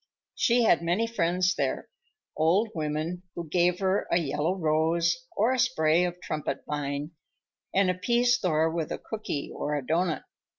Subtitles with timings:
[0.33, 1.87] She had many friends there,
[2.35, 7.11] old women who gave her a yellow rose or a spray of trumpet vine
[7.71, 10.23] and appeased Thor with a cooky or a doughnut.